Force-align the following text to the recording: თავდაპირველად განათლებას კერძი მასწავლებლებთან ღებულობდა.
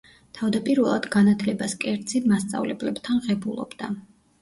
თავდაპირველად 0.37 1.05
განათლებას 1.17 1.77
კერძი 1.85 2.25
მასწავლებლებთან 2.35 3.25
ღებულობდა. 3.31 3.97